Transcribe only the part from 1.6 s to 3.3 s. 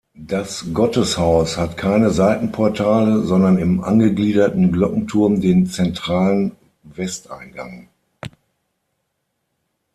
keine Seitenportale,